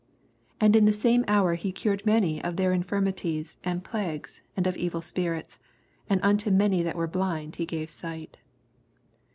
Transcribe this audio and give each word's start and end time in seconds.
21 0.61 0.65
And 0.65 0.75
in 0.77 0.85
the 0.85 0.93
same 0.93 1.23
hour 1.27 1.53
he 1.53 1.71
cured 1.71 2.03
many 2.07 2.43
of 2.43 2.55
tkdr 2.55 2.73
Infirmities 2.73 3.59
and 3.63 3.83
plagues 3.83 4.41
and 4.57 4.65
of 4.65 4.75
evil 4.75 4.99
spirits; 4.99 5.59
and 6.09 6.19
unto 6.23 6.49
many 6.49 6.81
that 6.81 6.95
were 6.95 7.05
blind 7.05 7.57
he 7.57 7.67
gave 7.67 7.87
sight. 7.87 8.39